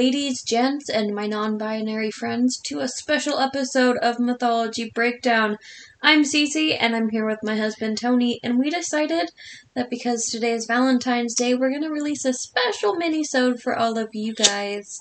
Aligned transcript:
Ladies, 0.00 0.42
gents, 0.42 0.88
and 0.88 1.14
my 1.14 1.26
non 1.26 1.58
binary 1.58 2.10
friends, 2.10 2.58
to 2.64 2.80
a 2.80 2.88
special 2.88 3.38
episode 3.38 3.98
of 3.98 4.18
Mythology 4.18 4.90
Breakdown. 4.94 5.58
I'm 6.02 6.22
Cece, 6.22 6.74
and 6.80 6.96
I'm 6.96 7.10
here 7.10 7.26
with 7.26 7.40
my 7.42 7.58
husband 7.58 7.98
Tony, 7.98 8.40
and 8.42 8.58
we 8.58 8.70
decided 8.70 9.30
that 9.74 9.90
because 9.90 10.24
today 10.24 10.52
is 10.52 10.64
Valentine's 10.64 11.34
Day, 11.34 11.52
we're 11.52 11.68
going 11.68 11.82
to 11.82 11.90
release 11.90 12.24
a 12.24 12.32
special 12.32 12.94
mini-sode 12.94 13.60
for 13.60 13.76
all 13.76 13.98
of 13.98 14.08
you 14.14 14.34
guys. 14.34 15.00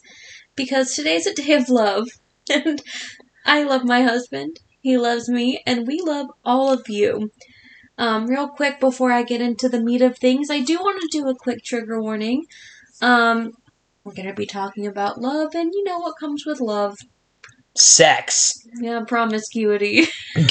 Because 0.57 0.93
today's 0.93 1.25
a 1.25 1.33
day 1.33 1.53
of 1.53 1.69
love, 1.69 2.09
and 2.49 2.81
I 3.45 3.63
love 3.63 3.85
my 3.85 4.01
husband, 4.01 4.59
he 4.81 4.97
loves 4.97 5.29
me, 5.29 5.63
and 5.65 5.87
we 5.87 6.01
love 6.03 6.27
all 6.43 6.73
of 6.73 6.89
you. 6.89 7.31
Um, 7.97 8.27
real 8.27 8.49
quick 8.49 8.81
before 8.81 9.13
I 9.13 9.23
get 9.23 9.39
into 9.39 9.69
the 9.69 9.81
meat 9.81 10.01
of 10.01 10.17
things, 10.17 10.49
I 10.49 10.59
do 10.59 10.75
want 10.79 10.99
to 10.99 11.07
do 11.09 11.29
a 11.29 11.35
quick 11.35 11.63
trigger 11.63 12.01
warning. 12.01 12.47
Um, 13.01 13.53
we're 14.03 14.13
going 14.13 14.27
to 14.27 14.33
be 14.33 14.45
talking 14.45 14.87
about 14.87 15.19
love, 15.19 15.55
and 15.55 15.73
you 15.73 15.83
know 15.83 15.99
what 15.99 16.19
comes 16.19 16.45
with 16.45 16.59
love. 16.59 16.97
Sex. 17.75 18.53
Yeah, 18.79 19.03
promiscuity. 19.07 20.05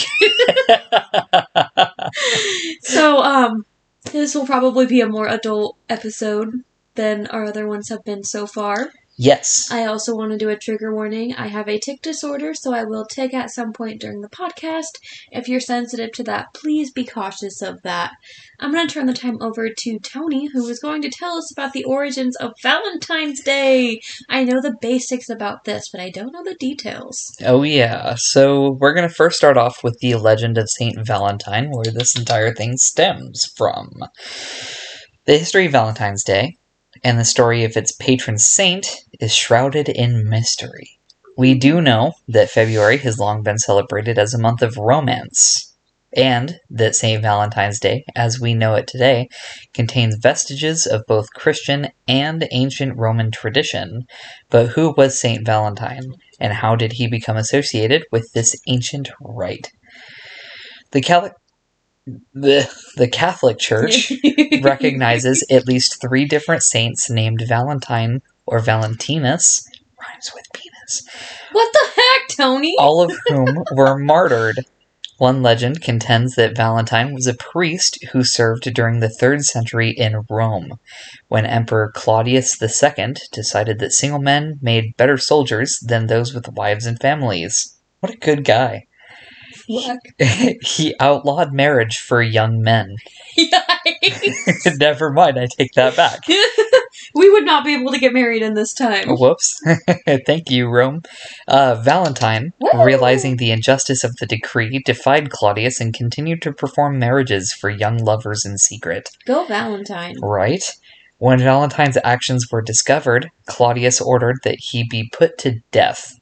so, 2.82 3.22
um, 3.22 3.64
this 4.12 4.34
will 4.34 4.46
probably 4.46 4.86
be 4.86 5.00
a 5.00 5.08
more 5.08 5.28
adult 5.28 5.76
episode 5.88 6.62
than 6.94 7.26
our 7.28 7.46
other 7.46 7.66
ones 7.66 7.88
have 7.88 8.04
been 8.04 8.24
so 8.24 8.46
far. 8.46 8.90
Yes. 9.18 9.70
I 9.70 9.84
also 9.84 10.16
want 10.16 10.32
to 10.32 10.38
do 10.38 10.48
a 10.48 10.56
trigger 10.56 10.94
warning. 10.94 11.34
I 11.34 11.48
have 11.48 11.68
a 11.68 11.78
tick 11.78 12.00
disorder, 12.00 12.54
so 12.54 12.72
I 12.72 12.84
will 12.84 13.04
tick 13.04 13.34
at 13.34 13.50
some 13.50 13.74
point 13.74 14.00
during 14.00 14.22
the 14.22 14.30
podcast. 14.30 14.98
If 15.30 15.48
you're 15.48 15.60
sensitive 15.60 16.12
to 16.12 16.22
that, 16.24 16.54
please 16.54 16.90
be 16.90 17.04
cautious 17.04 17.60
of 17.60 17.82
that. 17.82 18.12
I'm 18.60 18.72
going 18.72 18.86
to 18.86 18.92
turn 18.92 19.06
the 19.06 19.14
time 19.14 19.40
over 19.40 19.68
to 19.68 19.98
Tony, 20.00 20.48
who 20.52 20.66
is 20.68 20.80
going 20.80 21.02
to 21.02 21.10
tell 21.10 21.36
us 21.36 21.52
about 21.52 21.72
the 21.72 21.84
origins 21.84 22.36
of 22.36 22.52
Valentine's 22.62 23.42
Day. 23.42 24.00
I 24.28 24.44
know 24.44 24.60
the 24.60 24.76
basics 24.80 25.28
about 25.28 25.64
this, 25.64 25.88
but 25.90 26.00
I 26.00 26.10
don't 26.10 26.32
know 26.32 26.42
the 26.42 26.56
details. 26.58 27.36
Oh, 27.44 27.62
yeah. 27.62 28.14
So 28.16 28.76
we're 28.80 28.94
going 28.94 29.08
to 29.08 29.14
first 29.14 29.36
start 29.36 29.56
off 29.56 29.84
with 29.84 29.98
the 30.00 30.14
legend 30.14 30.58
of 30.58 30.70
Saint 30.70 30.96
Valentine, 31.06 31.70
where 31.70 31.92
this 31.92 32.18
entire 32.18 32.54
thing 32.54 32.76
stems 32.76 33.44
from. 33.56 33.90
The 35.26 35.38
history 35.38 35.66
of 35.66 35.72
Valentine's 35.72 36.24
Day 36.24 36.57
and 37.04 37.18
the 37.18 37.24
story 37.24 37.64
of 37.64 37.76
its 37.76 37.92
patron 37.92 38.38
saint 38.38 38.86
is 39.20 39.34
shrouded 39.34 39.88
in 39.88 40.28
mystery. 40.28 40.98
We 41.36 41.54
do 41.54 41.80
know 41.80 42.14
that 42.26 42.50
February 42.50 42.98
has 42.98 43.18
long 43.18 43.42
been 43.42 43.58
celebrated 43.58 44.18
as 44.18 44.34
a 44.34 44.40
month 44.40 44.62
of 44.62 44.76
romance, 44.76 45.76
and 46.16 46.58
that 46.70 46.94
St. 46.94 47.22
Valentine's 47.22 47.78
Day, 47.78 48.04
as 48.16 48.40
we 48.40 48.54
know 48.54 48.74
it 48.74 48.86
today, 48.86 49.28
contains 49.72 50.16
vestiges 50.16 50.86
of 50.86 51.06
both 51.06 51.32
Christian 51.34 51.88
and 52.08 52.48
ancient 52.50 52.96
Roman 52.96 53.30
tradition. 53.30 54.06
But 54.50 54.68
who 54.68 54.94
was 54.96 55.20
St. 55.20 55.46
Valentine, 55.46 56.14
and 56.40 56.52
how 56.54 56.74
did 56.74 56.94
he 56.94 57.06
become 57.06 57.36
associated 57.36 58.04
with 58.10 58.32
this 58.32 58.56
ancient 58.66 59.10
rite? 59.20 59.70
The 60.92 61.02
Catholic 61.02 61.34
the, 62.34 62.70
the 62.96 63.08
Catholic 63.08 63.58
Church 63.58 64.12
recognizes 64.62 65.46
at 65.50 65.66
least 65.66 66.00
three 66.00 66.24
different 66.24 66.62
saints 66.62 67.10
named 67.10 67.42
Valentine 67.46 68.22
or 68.46 68.60
Valentinus, 68.60 69.66
rhymes 70.00 70.32
with 70.34 70.44
penis, 70.52 71.02
what 71.52 71.72
the 71.72 71.86
heck, 71.96 72.36
Tony? 72.36 72.74
all 72.78 73.02
of 73.02 73.12
whom 73.26 73.64
were 73.72 73.98
martyred. 73.98 74.64
One 75.18 75.42
legend 75.42 75.80
contends 75.80 76.36
that 76.36 76.56
Valentine 76.56 77.12
was 77.12 77.26
a 77.26 77.34
priest 77.34 77.98
who 78.12 78.22
served 78.22 78.72
during 78.72 79.00
the 79.00 79.12
3rd 79.20 79.42
century 79.42 79.90
in 79.90 80.24
Rome, 80.30 80.78
when 81.26 81.44
Emperor 81.44 81.90
Claudius 81.92 82.56
II 82.62 83.14
decided 83.32 83.80
that 83.80 83.92
single 83.92 84.20
men 84.20 84.60
made 84.62 84.96
better 84.96 85.16
soldiers 85.16 85.76
than 85.84 86.06
those 86.06 86.32
with 86.32 86.52
wives 86.52 86.86
and 86.86 87.00
families. 87.00 87.76
What 87.98 88.14
a 88.14 88.18
good 88.18 88.44
guy. 88.44 88.86
He 90.62 90.94
outlawed 90.98 91.52
marriage 91.52 91.98
for 91.98 92.22
young 92.22 92.60
men. 92.60 92.96
Yikes. 93.38 94.78
Never 94.78 95.12
mind, 95.12 95.38
I 95.38 95.46
take 95.46 95.72
that 95.74 95.96
back. 95.96 96.20
we 97.14 97.30
would 97.30 97.44
not 97.44 97.64
be 97.64 97.74
able 97.74 97.92
to 97.92 97.98
get 97.98 98.12
married 98.12 98.42
in 98.42 98.54
this 98.54 98.72
time. 98.72 99.08
Whoops. 99.08 99.60
Thank 100.26 100.50
you, 100.50 100.68
Rome. 100.68 101.02
Uh, 101.46 101.76
Valentine, 101.76 102.52
Woo! 102.60 102.84
realizing 102.84 103.36
the 103.36 103.50
injustice 103.50 104.04
of 104.04 104.16
the 104.16 104.26
decree, 104.26 104.82
defied 104.84 105.30
Claudius 105.30 105.80
and 105.80 105.94
continued 105.94 106.42
to 106.42 106.52
perform 106.52 106.98
marriages 106.98 107.52
for 107.52 107.70
young 107.70 107.98
lovers 107.98 108.44
in 108.44 108.58
secret. 108.58 109.10
Go 109.26 109.44
Valentine. 109.46 110.16
Right? 110.20 110.64
When 111.18 111.40
Valentine's 111.40 111.98
actions 112.04 112.46
were 112.50 112.62
discovered, 112.62 113.30
Claudius 113.46 114.00
ordered 114.00 114.36
that 114.44 114.58
he 114.60 114.84
be 114.88 115.10
put 115.12 115.36
to 115.38 115.60
death. 115.72 116.14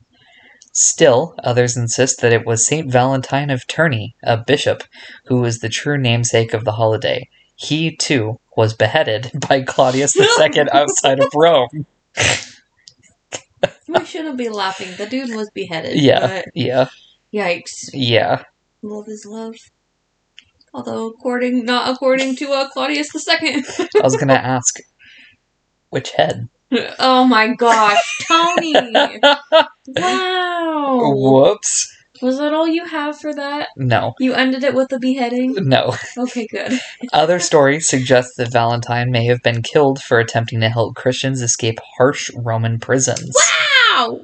Still, 0.78 1.34
others 1.42 1.74
insist 1.74 2.20
that 2.20 2.34
it 2.34 2.44
was 2.44 2.66
Saint 2.66 2.92
Valentine 2.92 3.48
of 3.48 3.66
Terni, 3.66 4.12
a 4.22 4.36
bishop, 4.36 4.82
who 5.24 5.40
was 5.40 5.60
the 5.60 5.70
true 5.70 5.96
namesake 5.96 6.52
of 6.52 6.66
the 6.66 6.72
holiday. 6.72 7.30
He, 7.54 7.96
too, 7.96 8.40
was 8.58 8.74
beheaded 8.74 9.30
by 9.48 9.62
Claudius 9.62 10.14
II 10.14 10.66
outside 10.72 11.18
of 11.18 11.32
Rome. 11.34 11.86
We 13.88 14.04
shouldn't 14.04 14.36
be 14.36 14.48
laughing. 14.48 14.88
The 14.98 15.06
dude 15.06 15.34
was 15.34 15.50
beheaded. 15.54 15.96
Yeah, 15.96 16.42
yeah, 16.54 16.88
yikes. 17.32 17.88
yeah. 17.92 18.42
Love 18.82 19.08
is 19.08 19.24
love. 19.24 19.54
Although 20.74 21.06
according 21.06 21.64
not 21.64 21.88
according 21.88 22.36
to 22.36 22.50
uh, 22.52 22.68
Claudius 22.68 23.08
II. 23.14 23.64
I 23.78 24.02
was 24.02 24.16
gonna 24.16 24.34
ask, 24.56 24.78
which 25.90 26.10
head? 26.12 26.48
Oh 26.98 27.24
my 27.26 27.54
gosh, 27.54 28.24
Tony! 28.28 28.74
Wow. 29.96 31.00
Whoops. 31.14 31.92
Was 32.22 32.38
that 32.38 32.54
all 32.54 32.66
you 32.66 32.86
have 32.86 33.20
for 33.20 33.34
that? 33.34 33.68
No, 33.76 34.14
You 34.18 34.32
ended 34.32 34.64
it 34.64 34.74
with 34.74 34.90
a 34.92 34.98
beheading? 34.98 35.54
no. 35.58 35.94
Okay, 36.16 36.46
good. 36.46 36.80
Other 37.12 37.38
stories 37.38 37.88
suggest 37.88 38.36
that 38.38 38.50
Valentine 38.50 39.10
may 39.10 39.26
have 39.26 39.42
been 39.42 39.60
killed 39.62 40.00
for 40.02 40.18
attempting 40.18 40.60
to 40.60 40.70
help 40.70 40.94
Christians 40.96 41.42
escape 41.42 41.78
harsh 41.98 42.30
Roman 42.34 42.78
prisons. 42.80 43.36
Wow! 43.98 44.20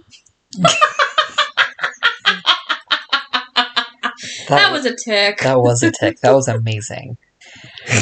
That 4.49 4.71
was 4.73 4.85
a 4.87 4.95
tick. 4.95 5.39
that 5.39 5.61
was 5.61 5.83
a 5.83 5.91
tick. 5.91 6.21
That 6.21 6.33
was 6.33 6.49
amazing. 6.49 7.17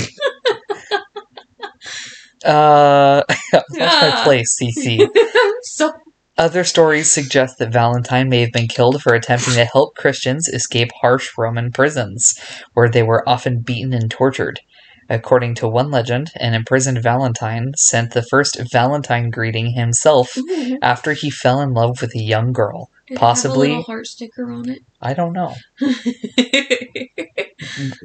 Uh, 2.45 3.23
lost 3.53 3.71
my 3.79 4.21
place, 4.25 4.59
CC. 4.61 5.09
so 5.63 5.93
Other 6.39 6.65
stories 6.65 7.13
suggest 7.13 7.59
that 7.59 7.73
Valentine 7.73 8.29
may 8.31 8.41
have 8.41 8.53
been 8.53 8.67
killed 8.69 9.03
for 9.03 9.13
attempting 9.15 9.55
to 9.55 9.65
help 9.67 9.95
Christians 9.95 10.49
escape 10.49 10.89
harsh 11.03 11.31
Roman 11.37 11.71
prisons, 11.71 12.39
where 12.73 12.89
they 12.89 13.03
were 13.03 13.29
often 13.29 13.61
beaten 13.61 13.93
and 13.93 14.11
tortured. 14.11 14.61
According 15.11 15.57
to 15.57 15.69
one 15.69 15.91
legend, 15.91 16.31
an 16.37 16.55
imprisoned 16.55 17.03
Valentine 17.03 17.73
sent 17.77 18.13
the 18.13 18.23
first 18.23 18.57
Valentine 18.71 19.29
greeting 19.31 19.73
himself 19.73 20.35
Did 20.35 20.79
after 20.83 21.13
he 21.13 21.31
fell 21.31 21.61
in 21.61 21.75
love 21.75 22.01
with 22.01 22.15
a 22.15 22.23
young 22.23 22.53
girl. 22.53 22.91
it 23.09 23.19
Possibly- 23.19 23.71
have 23.71 23.77
a 23.77 23.79
little 23.81 23.93
heart 23.93 24.07
sticker 24.07 24.51
on 24.53 24.69
it. 24.71 24.79
I 25.03 25.13
don't 25.15 25.33
know. 25.33 25.55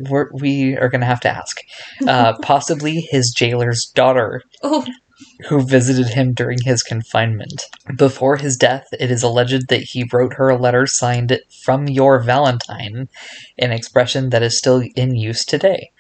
We're, 0.10 0.30
we 0.32 0.76
are 0.78 0.90
going 0.90 1.02
to 1.02 1.08
have 1.08 1.22
to 1.22 1.30
ask. 1.30 1.62
Uh, 2.08 2.38
possibly 2.42 3.08
his 3.10 3.34
jailer's 3.36 3.92
daughter, 3.94 4.42
oh, 4.64 4.86
who 5.48 5.66
visited 5.66 6.10
him 6.10 6.34
during 6.34 6.58
his 6.64 6.84
confinement. 6.84 7.64
Before 7.98 8.38
his 8.38 8.58
death, 8.58 8.86
it 9.00 9.12
is 9.12 9.24
alleged 9.24 9.68
that 9.70 9.84
he 9.84 10.10
wrote 10.12 10.34
her 10.34 10.50
a 10.50 10.58
letter 10.58 10.86
signed 10.88 11.40
From 11.64 11.88
Your 11.88 12.22
Valentine, 12.22 13.08
an 13.58 13.72
expression 13.72 14.30
that 14.30 14.44
is 14.44 14.58
still 14.58 14.84
in 14.96 15.16
use 15.16 15.46
today. 15.46 15.92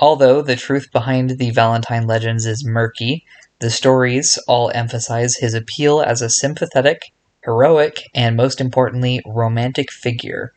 Although 0.00 0.42
the 0.42 0.56
truth 0.56 0.92
behind 0.92 1.38
the 1.38 1.50
Valentine 1.50 2.06
legends 2.06 2.46
is 2.46 2.64
murky, 2.64 3.24
the 3.58 3.70
stories 3.70 4.38
all 4.46 4.70
emphasize 4.72 5.36
his 5.36 5.54
appeal 5.54 6.00
as 6.00 6.22
a 6.22 6.30
sympathetic, 6.30 7.12
heroic, 7.44 8.02
and 8.14 8.36
most 8.36 8.60
importantly, 8.60 9.20
romantic 9.26 9.90
figure. 9.90 10.50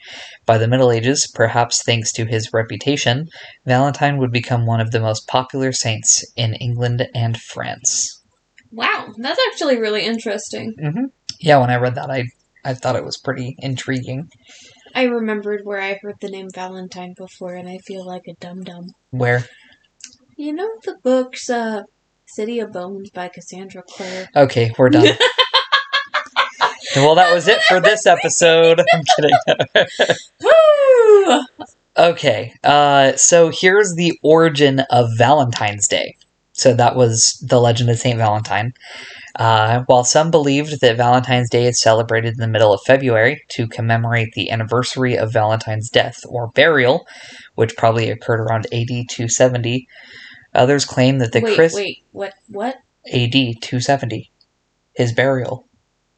By 0.45 0.57
the 0.57 0.67
Middle 0.67 0.91
Ages, 0.91 1.31
perhaps 1.33 1.83
thanks 1.85 2.11
to 2.13 2.25
his 2.25 2.51
reputation, 2.53 3.27
Valentine 3.65 4.17
would 4.17 4.31
become 4.31 4.65
one 4.65 4.81
of 4.81 4.91
the 4.91 4.99
most 4.99 5.27
popular 5.27 5.71
saints 5.71 6.23
in 6.35 6.53
England 6.55 7.07
and 7.15 7.37
France. 7.39 8.21
wow, 8.71 9.07
that's 9.17 9.39
actually 9.49 9.77
really 9.79 10.03
interesting. 10.05 10.73
hmm 10.79 11.05
Yeah, 11.39 11.57
when 11.59 11.69
I 11.69 11.75
read 11.77 11.95
that, 11.95 12.09
I 12.11 12.23
I 12.63 12.73
thought 12.75 12.95
it 12.95 13.03
was 13.05 13.17
pretty 13.17 13.55
intriguing. 13.59 14.27
I 14.93 15.03
remembered 15.03 15.61
where 15.63 15.81
I 15.81 15.97
heard 16.01 16.15
the 16.21 16.29
name 16.29 16.47
Valentine 16.53 17.13
before, 17.17 17.55
and 17.55 17.67
I 17.69 17.77
feel 17.87 18.05
like 18.05 18.23
a 18.27 18.33
dum 18.39 18.61
dum. 18.63 18.85
Where 19.11 19.45
You 20.37 20.53
know 20.53 20.69
the 20.83 20.97
books, 21.03 21.49
uh, 21.49 21.83
City 22.27 22.59
of 22.59 22.71
Bones 22.71 23.09
by 23.11 23.27
Cassandra 23.29 23.83
Clare. 23.87 24.27
okay, 24.35 24.71
we're 24.77 24.89
done. 24.89 25.17
well, 26.95 27.15
that 27.15 27.33
was 27.33 27.47
it 27.47 27.61
for 27.63 27.79
this 27.79 28.05
episode. 28.05 28.81
I'm 28.93 29.03
kidding. 29.15 29.87
Woo! 30.41 31.41
Okay, 31.97 32.53
uh, 32.63 33.13
so 33.17 33.51
here's 33.53 33.95
the 33.95 34.17
origin 34.23 34.81
of 34.89 35.09
Valentine's 35.17 35.87
Day. 35.87 36.15
So 36.53 36.73
that 36.73 36.95
was 36.95 37.43
the 37.47 37.59
legend 37.59 37.89
of 37.89 37.97
Saint 37.97 38.17
Valentine. 38.17 38.73
Uh, 39.35 39.83
while 39.87 40.03
some 40.03 40.29
believed 40.29 40.81
that 40.81 40.97
Valentine's 40.97 41.49
Day 41.49 41.65
is 41.65 41.81
celebrated 41.81 42.33
in 42.33 42.39
the 42.39 42.47
middle 42.47 42.73
of 42.73 42.81
February 42.85 43.41
to 43.49 43.67
commemorate 43.67 44.33
the 44.33 44.51
anniversary 44.51 45.17
of 45.17 45.31
Valentine's 45.31 45.89
death 45.89 46.19
or 46.27 46.49
burial, 46.49 47.07
which 47.55 47.77
probably 47.77 48.09
occurred 48.09 48.41
around 48.41 48.67
AD 48.73 48.89
270, 49.09 49.87
others 50.53 50.85
claim 50.85 51.19
that 51.19 51.31
the 51.31 51.39
wait, 51.39 51.55
Chris 51.55 51.73
wait, 51.73 52.03
what? 52.11 52.33
What? 52.49 52.75
AD 53.11 53.31
270, 53.31 54.29
his 54.95 55.13
burial. 55.13 55.65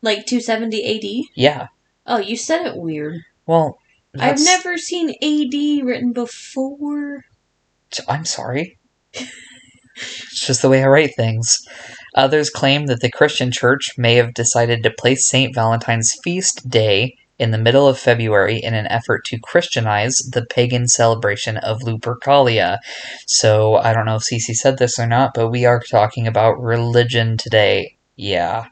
Like 0.03 0.27
270 0.27 1.23
AD? 1.23 1.29
Yeah. 1.33 1.67
Oh, 2.05 2.19
you 2.19 2.38
said 2.38 2.67
it 2.67 2.75
weird. 2.75 3.21
Well, 3.47 3.79
I've 4.19 4.39
never 4.39 4.77
seen 4.77 5.09
AD 5.09 5.85
written 5.85 6.13
before. 6.13 7.25
I'm 8.07 8.25
sorry. 8.25 8.77
it's 9.13 10.45
just 10.45 10.61
the 10.61 10.69
way 10.69 10.83
I 10.83 10.88
write 10.88 11.15
things. 11.15 11.57
Others 12.15 12.50
claim 12.50 12.88
that 12.88 13.00
the 13.00 13.09
Christian 13.09 13.51
church 13.51 13.91
may 13.97 14.15
have 14.15 14.33
decided 14.33 14.83
to 14.83 14.91
place 14.91 15.27
St. 15.27 15.55
Valentine's 15.55 16.13
feast 16.23 16.69
day 16.69 17.15
in 17.39 17.51
the 17.51 17.57
middle 17.57 17.88
of 17.88 17.97
February 17.97 18.57
in 18.57 18.73
an 18.73 18.88
effort 18.88 19.25
to 19.25 19.39
Christianize 19.39 20.17
the 20.31 20.45
pagan 20.45 20.88
celebration 20.88 21.57
of 21.57 21.79
Lupercalia. 21.81 22.77
So 23.25 23.75
I 23.75 23.94
don't 23.94 24.05
know 24.05 24.17
if 24.17 24.23
Cece 24.23 24.53
said 24.53 24.77
this 24.77 25.00
or 25.00 25.07
not, 25.07 25.33
but 25.33 25.50
we 25.50 25.65
are 25.65 25.79
talking 25.79 26.27
about 26.27 26.61
religion 26.61 27.38
today. 27.38 27.97
Yeah. 28.15 28.67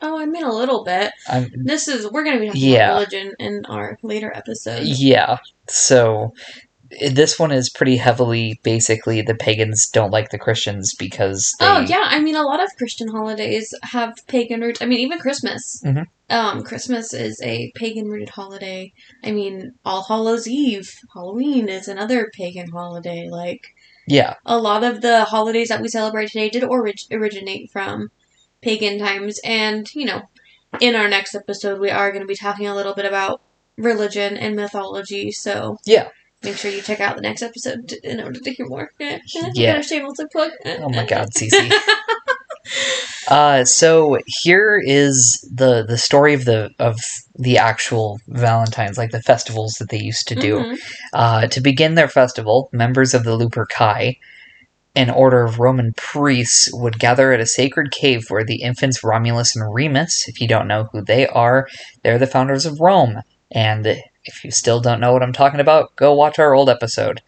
Oh, 0.00 0.18
I 0.18 0.26
mean 0.26 0.44
a 0.44 0.52
little 0.52 0.84
bit. 0.84 1.12
I'm, 1.28 1.50
This 1.54 1.88
is 1.88 2.10
we're 2.10 2.24
gonna 2.24 2.38
be 2.40 2.46
talking 2.46 2.62
Yeah. 2.62 2.90
about 2.90 2.94
religion 3.12 3.34
in 3.38 3.64
our 3.66 3.98
later 4.02 4.32
episode. 4.34 4.82
Yeah. 4.84 5.38
So 5.68 6.34
this 7.10 7.38
one 7.38 7.52
is 7.52 7.68
pretty 7.68 7.96
heavily 7.98 8.58
basically 8.62 9.20
the 9.20 9.34
pagans 9.34 9.88
don't 9.92 10.10
like 10.10 10.30
the 10.30 10.38
Christians 10.38 10.94
because 10.98 11.52
they 11.60 11.66
Oh 11.66 11.80
yeah, 11.80 12.04
I 12.06 12.18
mean 12.20 12.34
a 12.36 12.42
lot 12.42 12.62
of 12.64 12.70
Christian 12.78 13.08
holidays 13.08 13.74
have 13.82 14.14
pagan 14.26 14.60
roots. 14.62 14.80
I 14.80 14.86
mean 14.86 15.00
even 15.00 15.18
Christmas. 15.18 15.82
Mhm. 15.84 16.06
Um, 16.30 16.62
Christmas 16.62 17.12
is 17.12 17.40
a 17.42 17.72
pagan 17.74 18.06
rooted 18.08 18.30
holiday. 18.30 18.92
I 19.22 19.32
mean 19.32 19.72
All 19.84 20.04
Hallows 20.04 20.46
Eve, 20.48 20.90
Halloween 21.12 21.68
is 21.68 21.88
another 21.88 22.30
pagan 22.32 22.70
holiday. 22.70 23.28
Like 23.30 23.74
yeah. 24.06 24.34
a 24.46 24.56
lot 24.58 24.82
of 24.84 25.02
the 25.02 25.24
holidays 25.24 25.68
that 25.68 25.82
we 25.82 25.88
celebrate 25.88 26.28
today 26.28 26.48
did 26.48 26.64
orig- 26.64 27.12
originate 27.12 27.70
from 27.70 28.10
pagan 28.60 28.98
times, 28.98 29.40
and 29.44 29.92
you 29.94 30.04
know, 30.06 30.22
in 30.80 30.94
our 30.94 31.08
next 31.08 31.34
episode 31.34 31.80
we 31.80 31.90
are 31.90 32.10
going 32.10 32.22
to 32.22 32.26
be 32.28 32.36
talking 32.36 32.66
a 32.66 32.74
little 32.74 32.94
bit 32.94 33.04
about 33.04 33.40
religion 33.76 34.36
and 34.36 34.56
mythology. 34.56 35.30
So 35.32 35.78
Yeah. 35.84 36.08
Make 36.42 36.56
sure 36.56 36.70
you 36.70 36.82
check 36.82 37.00
out 37.00 37.16
the 37.16 37.22
next 37.22 37.42
episode 37.42 37.88
to, 37.88 38.08
in 38.08 38.20
order 38.20 38.38
to 38.38 38.52
hear 38.52 38.66
more. 38.66 38.90
Yeah. 39.00 39.18
Yeah. 39.54 39.72
Got 39.72 39.80
a 39.84 39.88
shameless 39.88 40.20
plug. 40.30 40.52
Oh 40.66 40.88
my 40.88 41.04
god, 41.04 41.28
Cece. 41.36 41.72
uh, 43.28 43.64
so 43.64 44.18
here 44.26 44.80
is 44.84 45.44
the 45.52 45.84
the 45.84 45.98
story 45.98 46.34
of 46.34 46.44
the 46.44 46.70
of 46.78 46.98
the 47.36 47.58
actual 47.58 48.18
Valentines, 48.28 48.98
like 48.98 49.10
the 49.10 49.22
festivals 49.22 49.74
that 49.80 49.88
they 49.90 49.98
used 50.00 50.28
to 50.28 50.34
do. 50.34 50.58
Mhm. 50.60 50.78
Uh, 51.12 51.46
to 51.48 51.60
begin 51.60 51.94
their 51.94 52.08
festival, 52.08 52.68
members 52.72 53.14
of 53.14 53.24
the 53.24 53.36
Luperci, 53.36 54.18
an 54.98 55.10
order 55.10 55.44
of 55.44 55.60
Roman 55.60 55.92
priests, 55.96 56.68
would 56.72 56.98
gather 56.98 57.32
at 57.32 57.40
a 57.40 57.46
sacred 57.46 57.92
cave 57.92 58.24
where 58.28 58.44
the 58.44 58.62
infants 58.62 59.04
Romulus 59.04 59.54
and 59.54 59.72
Remus, 59.72 60.26
if 60.26 60.40
you 60.40 60.48
don't 60.48 60.66
know 60.66 60.88
who 60.92 61.02
they 61.02 61.28
are, 61.28 61.68
they're 62.02 62.18
the 62.18 62.26
founders 62.26 62.66
of 62.66 62.80
Rome. 62.80 63.22
And 63.52 63.86
if 64.24 64.44
you 64.44 64.50
still 64.50 64.80
don't 64.80 65.00
know 65.00 65.12
what 65.12 65.22
I'm 65.22 65.32
talking 65.32 65.60
about, 65.60 65.94
go 65.94 66.12
watch 66.12 66.40
our 66.40 66.52
old 66.52 66.68
episode. 66.68 67.20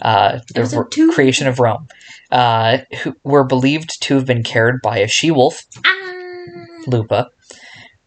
Uh, 0.00 0.38
the 0.54 1.10
creation 1.12 1.48
of 1.48 1.58
Rome, 1.58 1.88
uh, 2.30 2.78
who 3.02 3.14
were 3.24 3.44
believed 3.44 4.00
to 4.02 4.14
have 4.14 4.26
been 4.26 4.44
carried 4.44 4.80
by 4.82 4.98
a 4.98 5.08
she 5.08 5.30
wolf, 5.32 5.62
Ah. 5.84 6.12
Lupa. 6.86 7.28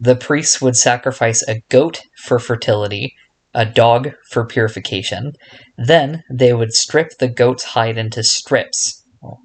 The 0.00 0.16
priests 0.16 0.60
would 0.60 0.76
sacrifice 0.76 1.42
a 1.48 1.62
goat 1.68 2.02
for 2.16 2.38
fertility, 2.38 3.14
a 3.56 3.64
dog 3.64 4.12
for 4.30 4.46
purification. 4.46 5.32
Then 5.78 6.22
they 6.30 6.52
would 6.52 6.74
strip 6.74 7.08
the 7.18 7.28
goat's 7.28 7.64
hide 7.64 7.96
into 7.96 8.22
strips. 8.22 9.02
Well, 9.22 9.40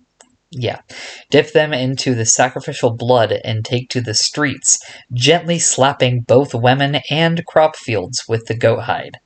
yeah. 0.51 0.81
Dip 1.29 1.53
them 1.53 1.73
into 1.73 2.13
the 2.13 2.25
sacrificial 2.25 2.95
blood 2.95 3.31
and 3.31 3.63
take 3.63 3.89
to 3.89 4.01
the 4.01 4.13
streets, 4.13 4.77
gently 5.13 5.57
slapping 5.57 6.21
both 6.27 6.53
women 6.53 6.99
and 7.09 7.43
crop 7.45 7.77
fields 7.77 8.25
with 8.27 8.45
the 8.47 8.57
goat 8.57 8.81
hide. 8.81 9.17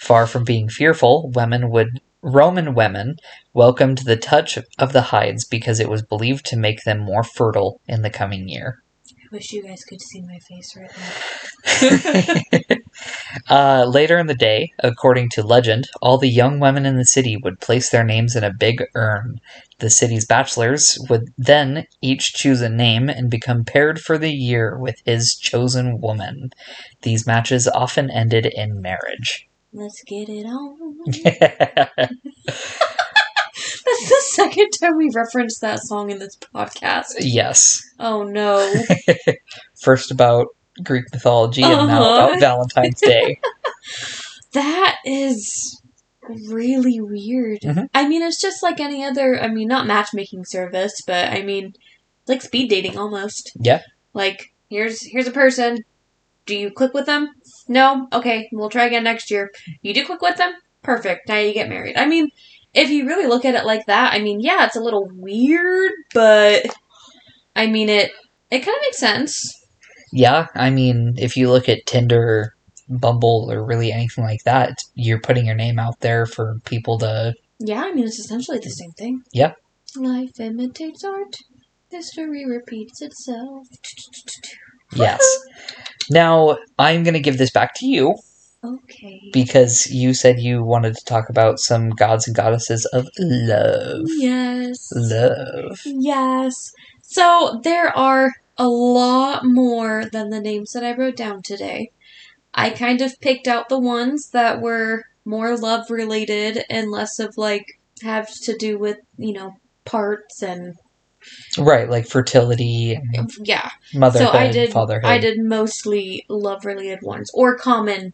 Far 0.00 0.26
from 0.26 0.42
being 0.42 0.68
fearful, 0.68 1.30
women 1.34 1.70
would 1.70 2.00
Roman 2.20 2.74
women 2.74 3.16
welcomed 3.52 3.98
the 3.98 4.16
touch 4.16 4.58
of 4.78 4.92
the 4.92 5.02
hides 5.02 5.46
because 5.46 5.78
it 5.78 5.90
was 5.90 6.02
believed 6.02 6.46
to 6.46 6.56
make 6.56 6.82
them 6.82 6.98
more 6.98 7.22
fertile 7.22 7.80
in 7.86 8.00
the 8.00 8.10
coming 8.10 8.48
year. 8.48 8.78
I 9.10 9.28
wish 9.30 9.52
you 9.52 9.62
guys 9.62 9.84
could 9.84 10.00
see 10.00 10.22
my 10.22 10.38
face 10.48 10.74
right 10.74 10.90
now. 12.70 12.76
uh, 13.50 13.84
later 13.88 14.18
in 14.18 14.26
the 14.26 14.34
day, 14.34 14.72
according 14.80 15.30
to 15.30 15.42
legend, 15.42 15.88
all 16.00 16.18
the 16.18 16.28
young 16.28 16.60
women 16.60 16.86
in 16.86 16.96
the 16.96 17.04
city 17.04 17.36
would 17.42 17.60
place 17.60 17.90
their 17.90 18.04
names 18.04 18.36
in 18.36 18.44
a 18.44 18.52
big 18.52 18.82
urn. 18.94 19.40
The 19.78 19.90
city's 19.90 20.26
bachelors 20.26 20.98
would 21.10 21.32
then 21.36 21.86
each 22.00 22.34
choose 22.34 22.60
a 22.60 22.68
name 22.68 23.08
and 23.08 23.30
become 23.30 23.64
paired 23.64 24.00
for 24.00 24.18
the 24.18 24.30
year 24.32 24.78
with 24.78 24.96
his 25.04 25.34
chosen 25.34 26.00
woman. 26.00 26.50
These 27.02 27.26
matches 27.26 27.68
often 27.68 28.10
ended 28.10 28.46
in 28.46 28.80
marriage. 28.80 29.48
Let's 29.72 30.02
get 30.04 30.28
it 30.28 30.46
on. 30.46 30.96
That's 33.84 34.08
the 34.08 34.22
second 34.32 34.70
time 34.80 34.96
we 34.96 35.10
referenced 35.14 35.60
that 35.60 35.80
song 35.80 36.10
in 36.10 36.18
this 36.18 36.36
podcast. 36.36 37.14
yes. 37.20 37.82
Oh 37.98 38.22
no. 38.22 38.82
First 39.82 40.10
about 40.10 40.48
Greek 40.82 41.04
mythology 41.12 41.62
and 41.62 41.88
now 41.88 42.02
Uh-huh. 42.02 42.26
about 42.26 42.40
Valentine's 42.40 43.00
Day. 43.12 43.38
That 44.52 44.96
is 45.04 45.80
really 46.22 47.00
weird. 47.00 47.60
Mhm. 47.60 47.88
I 47.94 48.08
mean, 48.08 48.22
it's 48.22 48.40
just 48.40 48.62
like 48.62 48.80
any 48.80 49.04
other, 49.04 49.40
I 49.40 49.48
mean, 49.48 49.68
not 49.68 49.86
matchmaking 49.86 50.44
service, 50.44 51.02
but 51.06 51.32
I 51.32 51.42
mean, 51.42 51.74
like 52.26 52.40
speed 52.42 52.70
dating 52.70 52.96
almost. 52.96 53.52
Yeah. 53.56 53.82
Like, 54.14 54.52
here's 54.70 55.02
here's 55.02 55.26
a 55.26 55.32
person. 55.32 55.84
Do 56.46 56.56
you 56.56 56.70
click 56.70 56.94
with 56.94 57.06
them? 57.06 57.30
No? 57.68 58.06
Okay, 58.12 58.48
we'll 58.52 58.68
try 58.70 58.84
again 58.84 59.04
next 59.04 59.30
year. 59.30 59.50
You 59.82 59.92
do 59.94 60.04
click 60.06 60.20
with 60.22 60.36
them? 60.36 60.52
Perfect. 60.82 61.28
Now 61.28 61.38
you 61.38 61.52
get 61.54 61.68
married. 61.68 61.96
I 61.96 62.06
mean, 62.06 62.28
if 62.74 62.90
you 62.90 63.06
really 63.06 63.26
look 63.26 63.44
at 63.44 63.54
it 63.54 63.64
like 63.64 63.86
that, 63.86 64.12
I 64.12 64.20
mean, 64.20 64.40
yeah, 64.40 64.66
it's 64.66 64.76
a 64.76 64.80
little 64.80 65.06
weird, 65.14 65.92
but 66.12 66.64
I 67.56 67.66
mean 67.66 67.88
it 67.88 68.10
it 68.50 68.60
kind 68.60 68.76
of 68.76 68.82
makes 68.82 68.98
sense. 68.98 69.63
Yeah, 70.14 70.46
I 70.54 70.70
mean, 70.70 71.14
if 71.16 71.36
you 71.36 71.50
look 71.50 71.68
at 71.68 71.86
Tinder, 71.86 72.54
Bumble, 72.88 73.50
or 73.50 73.64
really 73.64 73.90
anything 73.90 74.22
like 74.22 74.44
that, 74.44 74.78
you're 74.94 75.20
putting 75.20 75.46
your 75.46 75.56
name 75.56 75.78
out 75.78 75.98
there 76.00 76.24
for 76.24 76.60
people 76.64 76.98
to. 77.00 77.34
Yeah, 77.58 77.82
I 77.82 77.92
mean, 77.92 78.04
it's 78.04 78.20
essentially 78.20 78.58
the 78.58 78.70
same 78.70 78.92
thing. 78.92 79.22
Yeah. 79.32 79.54
Life 79.96 80.38
imitates 80.38 81.02
art. 81.02 81.34
History 81.90 82.44
repeats 82.48 83.02
itself. 83.02 83.66
Yes. 84.94 85.20
Now, 86.10 86.58
I'm 86.78 87.02
going 87.02 87.14
to 87.14 87.20
give 87.20 87.38
this 87.38 87.50
back 87.50 87.74
to 87.76 87.86
you 87.86 88.14
Okay. 88.64 89.20
because 89.32 89.86
you 89.90 90.14
said 90.14 90.38
you 90.38 90.62
wanted 90.62 90.94
to 90.94 91.04
talk 91.04 91.28
about 91.28 91.58
some 91.58 91.90
gods 91.90 92.26
and 92.26 92.36
goddesses 92.36 92.84
of 92.92 93.08
love. 93.18 94.02
Yes. 94.18 94.76
Love. 94.94 95.80
Yes. 95.84 96.54
So 97.02 97.60
there 97.64 97.96
are 97.96 98.32
a 98.56 98.68
lot 98.68 99.44
more 99.44 100.04
than 100.12 100.30
the 100.30 100.40
names 100.40 100.72
that 100.72 100.84
I 100.84 100.94
wrote 100.94 101.16
down 101.16 101.42
today. 101.42 101.90
I 102.54 102.70
kind 102.70 103.00
of 103.00 103.20
picked 103.20 103.48
out 103.48 103.68
the 103.68 103.78
ones 103.78 104.30
that 104.30 104.60
were 104.60 105.04
more 105.24 105.56
love 105.56 105.90
related 105.90 106.64
and 106.70 106.90
less 106.90 107.18
of 107.18 107.36
like 107.36 107.80
have 108.02 108.32
to 108.42 108.56
do 108.56 108.78
with, 108.78 108.98
you 109.16 109.32
know, 109.32 109.56
parts 109.84 110.42
and 110.42 110.74
Right, 111.56 111.88
like 111.88 112.06
fertility 112.06 112.94
and 113.14 113.30
yeah. 113.38 113.70
motherhood, 113.94 114.28
so 114.28 114.38
I 114.38 114.50
did 114.50 114.72
fatherhood. 114.72 115.06
I 115.06 115.18
did 115.18 115.38
mostly 115.40 116.26
love 116.28 116.66
related 116.66 117.00
ones 117.00 117.30
or 117.32 117.56
common 117.56 118.12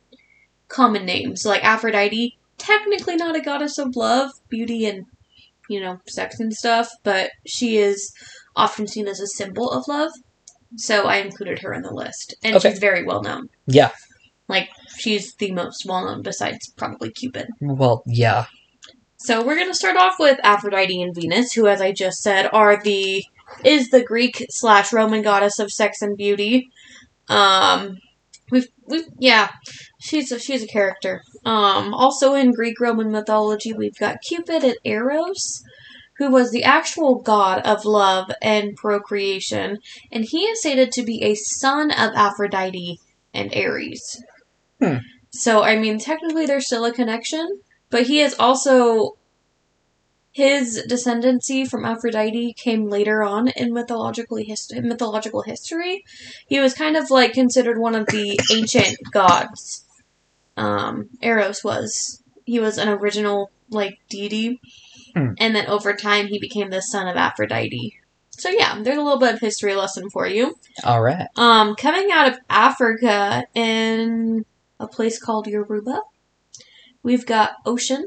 common 0.68 1.04
names 1.04 1.44
like 1.44 1.64
Aphrodite, 1.64 2.38
technically 2.56 3.16
not 3.16 3.35
a 3.35 3.40
goddess 3.40 3.78
of 3.78 3.97
love, 3.97 4.30
beauty 4.49 4.87
and 4.87 5.06
you 5.68 5.80
know, 5.80 6.00
sex 6.09 6.40
and 6.40 6.52
stuff, 6.52 6.90
but 7.04 7.30
she 7.47 7.78
is 7.78 8.12
often 8.56 8.88
seen 8.88 9.06
as 9.06 9.20
a 9.20 9.26
symbol 9.26 9.70
of 9.70 9.87
love. 9.87 10.11
So 10.76 11.06
I 11.06 11.16
included 11.16 11.58
her 11.60 11.72
in 11.72 11.82
the 11.82 11.92
list. 11.92 12.34
And 12.42 12.56
Okay. 12.56 12.70
she's 12.70 12.78
very 12.78 13.04
well 13.04 13.22
known. 13.22 13.48
Yeah. 13.66 13.90
Like 14.48 14.68
she's 14.98 15.34
the 15.34 15.52
most 15.52 15.84
well 15.86 16.04
known 16.06 16.22
besides 16.22 16.72
probably 16.76 17.10
Cupid. 17.10 17.48
Well, 17.60 18.02
yeah. 18.06 18.46
So 19.16 19.44
we're 19.44 19.56
gonna 19.58 19.74
start 19.74 19.96
off 19.96 20.14
with 20.18 20.38
Aphrodite 20.42 21.02
and 21.02 21.14
Venus, 21.14 21.52
who, 21.52 21.66
as 21.66 21.80
I 21.80 21.92
just 21.92 22.22
said, 22.22 22.48
are 22.52 22.82
the 22.82 23.24
is 23.64 23.90
the 23.90 24.02
Greek 24.02 24.46
slash 24.48 24.92
Roman 24.92 25.22
goddess 25.22 25.58
of 25.58 25.72
sex 25.72 26.02
and 26.02 26.16
beauty. 26.16 26.70
Um, 27.28 27.98
we've 28.50 28.68
we've 28.86 29.04
yeah, 29.18 29.50
she's 30.00 30.32
a 30.32 30.38
she's 30.38 30.62
a 30.62 30.66
character. 30.66 31.22
Um, 31.44 31.94
also 31.94 32.34
in 32.34 32.52
Greek 32.52 32.80
Roman 32.80 33.10
mythology, 33.10 33.72
we've 33.72 33.98
got 33.98 34.20
Cupid 34.22 34.64
and 34.64 34.76
Eros, 34.84 35.62
who 36.20 36.30
was 36.30 36.50
the 36.50 36.62
actual 36.62 37.14
god 37.14 37.62
of 37.62 37.86
love 37.86 38.30
and 38.42 38.76
procreation, 38.76 39.78
and 40.12 40.26
he 40.26 40.40
is 40.40 40.60
stated 40.60 40.92
to 40.92 41.02
be 41.02 41.22
a 41.22 41.34
son 41.34 41.90
of 41.90 42.12
Aphrodite 42.14 43.00
and 43.32 43.50
Ares. 43.56 44.22
Hmm. 44.78 44.98
So, 45.30 45.62
I 45.62 45.78
mean, 45.78 45.98
technically 45.98 46.44
there's 46.44 46.66
still 46.66 46.84
a 46.84 46.92
connection, 46.92 47.60
but 47.88 48.06
he 48.06 48.20
is 48.20 48.34
also. 48.38 49.16
His 50.32 50.86
descendancy 50.88 51.66
from 51.66 51.84
Aphrodite 51.84 52.52
came 52.52 52.88
later 52.88 53.24
on 53.24 53.48
in 53.48 53.72
mythological, 53.72 54.36
hist- 54.36 54.72
mythological 54.76 55.42
history. 55.42 56.04
He 56.46 56.60
was 56.60 56.72
kind 56.72 56.96
of 56.96 57.10
like 57.10 57.32
considered 57.32 57.80
one 57.80 57.96
of 57.96 58.06
the 58.06 58.38
ancient 58.52 58.96
gods. 59.10 59.86
Um, 60.56 61.08
Eros 61.22 61.64
was. 61.64 62.22
He 62.44 62.60
was 62.60 62.76
an 62.78 62.88
original 62.88 63.50
like 63.70 63.98
deity, 64.08 64.60
Hmm. 65.14 65.33
and 65.38 65.55
then 65.55 65.67
over 65.67 65.95
time 65.95 66.26
he 66.26 66.38
became 66.38 66.71
the 66.71 66.81
son 66.81 67.09
of 67.09 67.17
Aphrodite. 67.17 67.99
So 68.31 68.49
yeah, 68.49 68.81
there's 68.83 68.97
a 68.97 69.02
little 69.02 69.19
bit 69.19 69.35
of 69.35 69.40
history 69.40 69.75
lesson 69.75 70.09
for 70.11 70.26
you. 70.26 70.57
All 70.85 71.02
right. 71.02 71.29
Um, 71.37 71.75
coming 71.76 72.11
out 72.11 72.29
of 72.29 72.38
Africa 72.49 73.45
in 73.55 74.45
a 74.79 74.88
place 74.88 75.21
called 75.23 75.47
Yoruba, 75.47 76.00
we've 77.02 77.26
got 77.26 77.57
Oshun, 77.67 78.05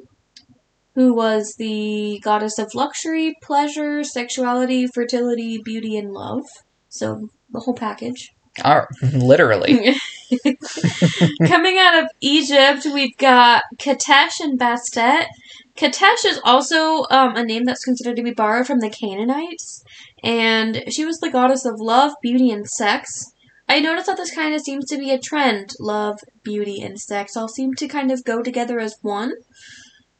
who 0.96 1.14
was 1.14 1.56
the 1.58 2.20
goddess 2.24 2.58
of 2.58 2.74
luxury, 2.74 3.36
pleasure, 3.42 4.04
sexuality, 4.04 4.88
fertility, 4.88 5.60
beauty, 5.64 5.98
and 5.98 6.12
love. 6.12 6.44
So 6.90 7.30
the 7.52 7.60
whole 7.60 7.76
package. 7.76 8.32
Right. 8.64 8.86
Literally. 9.14 9.96
Coming 11.48 11.78
out 11.78 12.04
of 12.04 12.10
Egypt, 12.22 12.88
we've 12.94 13.18
got 13.18 13.64
Katesh 13.78 14.40
and 14.40 14.60
Bastet. 14.60 15.28
Katesh 15.75 16.24
is 16.25 16.39
also 16.44 17.06
um, 17.10 17.36
a 17.36 17.44
name 17.44 17.65
that's 17.65 17.84
considered 17.84 18.15
to 18.18 18.24
be 18.24 18.34
borrowed 18.34 18.68
from 18.68 18.80
the 18.80 18.92
Canaanites, 18.92 19.84
and 20.24 20.84
she 20.89 21.03
was 21.03 21.20
the 21.20 21.32
goddess 21.32 21.65
of 21.65 21.80
love, 21.80 22.13
beauty, 22.22 22.51
and 22.51 22.68
sex. 22.68 23.32
I 23.68 23.80
noticed 23.80 24.06
that 24.06 24.18
this 24.18 24.34
kind 24.34 24.53
of 24.53 24.62
seems 24.62 24.86
to 24.86 24.98
be 24.98 25.10
a 25.12 25.20
trend. 25.20 25.72
Love, 25.80 26.20
beauty, 26.44 26.82
and 26.82 27.00
sex 27.00 27.36
all 27.36 27.48
seem 27.48 27.74
to 27.75 27.88
kind 27.88 28.12
of 28.12 28.24
go 28.24 28.44
together 28.44 28.80
as 28.80 28.98
one, 29.01 29.34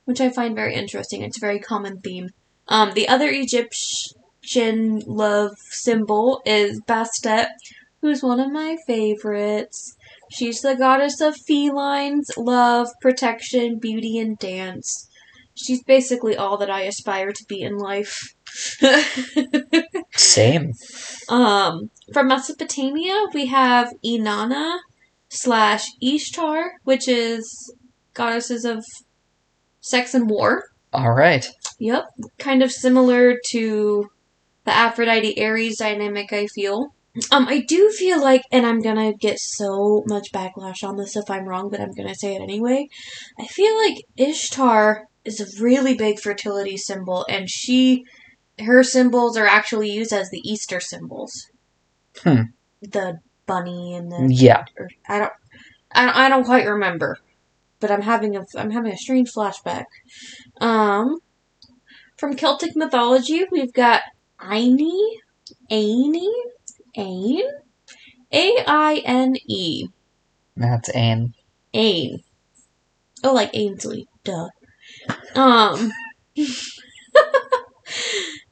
which 0.05 0.19
I 0.19 0.29
find 0.29 0.55
very 0.55 0.74
interesting. 0.74 1.22
It's 1.22 1.38
a 1.38 1.41
very 1.45 1.60
common 1.60 2.00
theme. 2.00 2.29
Um, 2.67 2.93
the 2.93 3.07
other 3.07 3.29
Egyptian 3.29 5.03
love 5.05 5.51
symbol 5.69 6.41
is 6.45 6.81
Bastet, 6.81 7.50
who's 8.01 8.24
one 8.24 8.39
of 8.39 8.51
my 8.51 8.77
favorites. 8.88 9.95
She's 10.31 10.62
the 10.62 10.75
goddess 10.75 11.22
of 11.22 11.36
felines, 11.48 12.31
love, 12.38 12.88
protection, 13.01 13.77
beauty, 13.77 14.17
and 14.17 14.39
dance. 14.39 15.10
She's 15.55 15.83
basically 15.83 16.36
all 16.36 16.57
that 16.57 16.69
I 16.69 16.81
aspire 16.81 17.31
to 17.31 17.45
be 17.48 17.62
in 17.62 17.77
life. 17.77 18.33
Same. 20.13 20.72
um, 21.29 21.89
from 22.12 22.27
Mesopotamia, 22.27 23.25
we 23.33 23.48
have 23.48 23.93
Inanna 24.05 24.79
slash 25.29 25.86
Ishtar, 26.01 26.74
which 26.83 27.07
is 27.07 27.74
goddesses 28.13 28.65
of 28.65 28.83
sex 29.81 30.13
and 30.13 30.29
war. 30.29 30.63
All 30.91 31.12
right. 31.12 31.48
Yep, 31.79 32.05
kind 32.38 32.62
of 32.62 32.72
similar 32.72 33.36
to 33.50 34.10
the 34.65 34.72
Aphrodite 34.72 35.43
Ares 35.43 35.77
dynamic, 35.77 36.31
I 36.31 36.48
feel. 36.48 36.93
Um, 37.31 37.48
I 37.48 37.60
do 37.60 37.91
feel 37.91 38.22
like, 38.22 38.43
and 38.51 38.65
I'm 38.65 38.81
gonna 38.81 39.13
get 39.13 39.39
so 39.39 40.03
much 40.07 40.31
backlash 40.31 40.83
on 40.88 40.98
this 40.98 41.15
if 41.15 41.29
I'm 41.29 41.45
wrong, 41.45 41.69
but 41.69 41.79
I'm 41.79 41.93
gonna 41.93 42.15
say 42.15 42.36
it 42.36 42.41
anyway. 42.41 42.88
I 43.39 43.45
feel 43.45 43.75
like 43.77 43.98
Ishtar 44.17 45.05
is 45.25 45.39
a 45.39 45.63
really 45.63 45.96
big 45.96 46.20
fertility 46.20 46.77
symbol, 46.77 47.25
and 47.30 47.50
she, 47.50 48.03
her 48.60 48.84
symbols 48.84 49.38
are 49.38 49.48
actually 49.48 49.89
used 49.89 50.13
as 50.13 50.30
the 50.30 50.42
Easter 50.44 50.80
symbols. 50.80 51.48
Hmm. 52.24 52.42
The 52.82 53.20
bunny 53.46 53.96
and 53.96 54.12
the 54.12 54.27
Yeah. 54.34 54.65
or 54.77 54.89
I 55.08 55.20
don't, 55.20 55.32
I 55.92 56.06
don't, 56.06 56.15
I 56.15 56.30
don't 56.30 56.46
quite 56.46 56.68
remember, 56.68 57.18
but 57.80 57.92
I'm 57.92 58.01
having 58.01 58.36
a, 58.36 58.46
I'm 58.58 58.72
having 58.72 58.92
a 58.92 58.98
strange 58.98 59.32
flashback. 59.34 59.86
Um, 60.60 61.20
from 62.18 62.36
Celtic 62.36 62.75
mythology, 62.75 63.46
we've 63.51 63.74
got 63.74 64.01
Aine, 64.51 65.18
Aine, 65.70 66.32
Aine, 66.96 67.44
A 68.32 68.63
I 68.68 69.01
N 69.06 69.36
E, 69.48 69.88
That's 70.56 70.89
Anne. 70.89 71.34
Aine. 71.74 72.22
Oh, 73.24 73.34
like 73.34 73.51
Ainsley, 73.53 74.08
duh. 74.24 74.50
Um, 75.36 75.92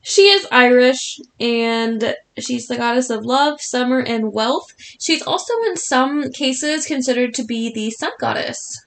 she 0.02 0.24
is 0.24 0.48
Irish 0.52 1.20
and 1.40 2.16
she's 2.38 2.68
the 2.68 2.78
goddess 2.78 3.10
of 3.10 3.26
love, 3.26 3.62
summer, 3.62 4.00
and 4.00 4.34
wealth. 4.34 4.74
She's 5.00 5.22
also, 5.22 5.54
in 5.68 5.78
some 5.78 6.32
cases, 6.32 6.86
considered 6.86 7.34
to 7.36 7.44
be 7.44 7.72
the 7.72 7.92
sun 7.92 8.12
goddess, 8.20 8.86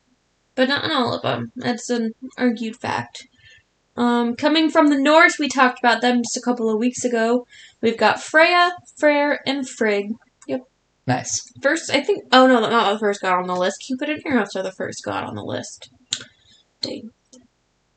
but 0.54 0.68
not 0.68 0.84
in 0.84 0.90
all 0.90 1.14
of 1.14 1.22
them. 1.22 1.52
That's 1.56 1.90
an 1.90 2.14
argued 2.36 2.76
fact. 2.76 3.26
Um, 3.96 4.34
coming 4.34 4.70
from 4.70 4.88
the 4.88 4.98
north, 4.98 5.38
we 5.38 5.48
talked 5.48 5.78
about 5.78 6.00
them 6.00 6.22
just 6.22 6.36
a 6.36 6.40
couple 6.40 6.68
of 6.68 6.78
weeks 6.78 7.04
ago. 7.04 7.46
We've 7.80 7.96
got 7.96 8.20
Freya, 8.20 8.72
Freyr, 8.96 9.38
and 9.46 9.68
Frigg. 9.68 10.12
Yep. 10.48 10.62
Nice. 11.06 11.52
First, 11.62 11.90
I 11.90 12.00
think. 12.00 12.24
Oh 12.32 12.46
no, 12.46 12.58
not 12.60 12.92
the 12.92 12.98
first 12.98 13.22
god 13.22 13.38
on 13.38 13.46
the 13.46 13.54
list. 13.54 13.84
Cupid 13.86 14.08
and 14.08 14.22
Eros 14.26 14.56
are 14.56 14.62
the 14.64 14.72
first 14.72 15.04
god 15.04 15.22
on 15.22 15.36
the 15.36 15.44
list. 15.44 15.90
Dang. 16.80 17.10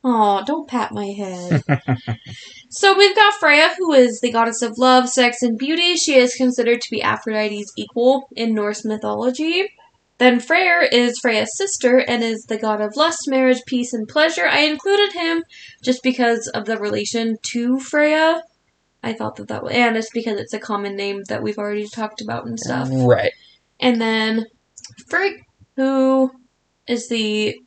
Aw, 0.07 0.41
don't 0.43 0.69
pat 0.69 0.93
my 0.93 1.07
head. 1.07 1.61
so 2.69 2.97
we've 2.97 3.15
got 3.15 3.33
Freya, 3.33 3.75
who 3.77 3.91
is 3.91 4.21
the 4.21 4.31
goddess 4.31 4.61
of 4.61 4.77
love, 4.77 5.09
sex, 5.09 5.41
and 5.41 5.57
beauty. 5.57 5.95
She 5.95 6.15
is 6.15 6.33
considered 6.33 6.79
to 6.79 6.89
be 6.89 7.01
Aphrodite's 7.01 7.73
equal 7.75 8.29
in 8.33 8.53
Norse 8.53 8.85
mythology. 8.85 9.67
Then 10.17 10.39
Freyr 10.39 10.81
is 10.81 11.19
Freya's 11.19 11.57
sister 11.57 11.97
and 11.97 12.23
is 12.23 12.45
the 12.45 12.57
god 12.57 12.79
of 12.79 12.95
lust, 12.95 13.27
marriage, 13.27 13.61
peace, 13.67 13.91
and 13.91 14.07
pleasure. 14.07 14.47
I 14.47 14.61
included 14.61 15.11
him 15.11 15.43
just 15.83 16.01
because 16.03 16.47
of 16.53 16.63
the 16.63 16.77
relation 16.77 17.35
to 17.51 17.77
Freya. 17.77 18.43
I 19.03 19.11
thought 19.11 19.35
that 19.35 19.49
that 19.49 19.61
was, 19.61 19.73
and 19.73 19.97
it's 19.97 20.09
because 20.11 20.39
it's 20.39 20.53
a 20.53 20.59
common 20.59 20.95
name 20.95 21.23
that 21.27 21.43
we've 21.43 21.57
already 21.57 21.85
talked 21.85 22.21
about 22.21 22.45
and 22.45 22.57
stuff. 22.57 22.87
Right. 22.89 23.31
And 23.81 23.99
then 23.99 24.45
Frigg, 25.09 25.33
who 25.75 26.31
is 26.87 27.09
the 27.09 27.59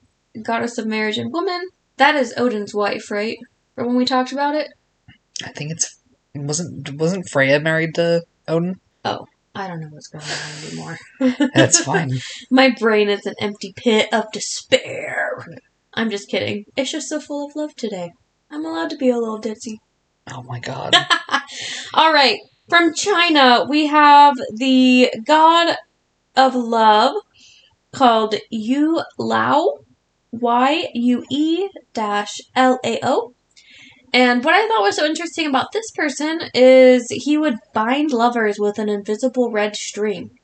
goddess 0.42 0.78
of 0.78 0.86
marriage 0.86 1.18
and 1.18 1.30
woman. 1.30 1.68
That 2.00 2.16
is 2.16 2.32
Odin's 2.38 2.74
wife, 2.74 3.10
right? 3.10 3.36
From 3.74 3.88
when 3.88 3.96
we 3.96 4.06
talked 4.06 4.32
about 4.32 4.54
it? 4.54 4.68
I 5.44 5.50
think 5.50 5.70
it's 5.70 5.98
wasn't 6.34 6.94
wasn't 6.94 7.28
Freya 7.28 7.60
married 7.60 7.94
to 7.96 8.22
Odin? 8.48 8.80
Oh, 9.04 9.26
I 9.54 9.68
don't 9.68 9.82
know 9.82 9.88
what's 9.90 10.08
going 10.08 10.24
on 10.24 10.64
anymore. 10.66 11.50
That's 11.54 11.84
fine. 11.84 12.12
My 12.50 12.70
brain 12.70 13.10
is 13.10 13.26
an 13.26 13.34
empty 13.38 13.74
pit 13.76 14.08
of 14.14 14.32
despair. 14.32 15.46
I'm 15.92 16.08
just 16.08 16.30
kidding. 16.30 16.64
It's 16.74 16.90
just 16.90 17.10
so 17.10 17.20
full 17.20 17.46
of 17.46 17.54
love 17.54 17.76
today. 17.76 18.12
I'm 18.50 18.64
allowed 18.64 18.88
to 18.90 18.96
be 18.96 19.10
a 19.10 19.18
little 19.18 19.38
ditzy. 19.38 19.76
Oh 20.32 20.42
my 20.44 20.58
god. 20.58 20.96
All 21.92 22.14
right. 22.14 22.38
From 22.70 22.94
China, 22.94 23.66
we 23.68 23.88
have 23.88 24.36
the 24.56 25.12
god 25.26 25.76
of 26.34 26.54
love 26.54 27.16
called 27.92 28.36
Yue 28.48 29.02
Lao, 29.18 29.80
Y 30.32 30.88
U 30.94 31.24
E 31.30 31.68
dash 31.92 32.40
L 32.54 32.78
A 32.84 32.98
O. 33.02 33.34
And 34.12 34.44
what 34.44 34.54
I 34.54 34.66
thought 34.66 34.82
was 34.82 34.96
so 34.96 35.04
interesting 35.04 35.46
about 35.46 35.72
this 35.72 35.90
person 35.92 36.40
is 36.52 37.06
he 37.10 37.38
would 37.38 37.58
bind 37.72 38.10
lovers 38.10 38.58
with 38.58 38.78
an 38.78 38.88
invisible 38.88 39.52
red 39.52 39.76
string, 39.76 40.38